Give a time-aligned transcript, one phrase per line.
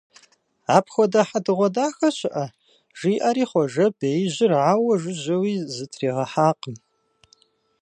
[0.77, 2.45] Апхуэдэ хьэдэгъуэдахэ щыӀэ!-
[2.99, 6.77] жиӀэри, Хъуэжэ беижьыр ауэ жыжьэуи зытригъэхьакъым.